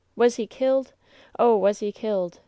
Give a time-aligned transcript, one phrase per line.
[0.15, 0.93] Was he killed?
[1.37, 2.39] Oh, was he killed